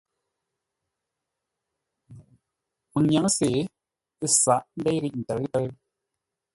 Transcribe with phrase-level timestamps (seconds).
[2.91, 3.49] Məŋ nyǎŋ-sê
[4.23, 5.77] ə́ sǎghʼ ndéi ghíʼ ntə̌ʉ-ntə́ rəngû.